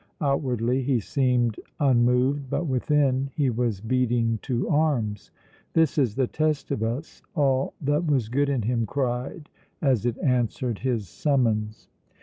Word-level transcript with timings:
Outwardly 0.19 0.81
he 0.81 0.99
seemed 0.99 1.59
unmoved, 1.79 2.49
but 2.49 2.65
within 2.65 3.29
he 3.35 3.51
was 3.51 3.81
beating 3.81 4.39
to 4.41 4.67
arms. 4.67 5.29
"This 5.73 5.95
is 5.99 6.15
the 6.15 6.25
test 6.25 6.71
of 6.71 6.81
us!" 6.81 7.21
all 7.35 7.75
that 7.81 8.07
was 8.07 8.27
good 8.27 8.49
in 8.49 8.63
him 8.63 8.87
cried 8.87 9.47
as 9.79 10.07
it 10.07 10.17
answered 10.17 10.79
his 10.79 11.07
summons. 11.07 11.87